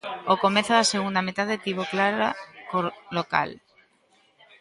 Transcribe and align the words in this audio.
O 0.33 0.35
comezo 0.43 0.71
da 0.75 0.89
segunda 0.93 1.25
metade 1.27 1.61
tivo 1.65 1.83
clara 1.93 2.29
cor 2.69 2.85
local. 3.17 3.49